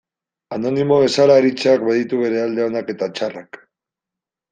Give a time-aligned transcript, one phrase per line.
[0.55, 3.61] Anonimo bezala aritzeak baditu bere alde onak eta txarrak.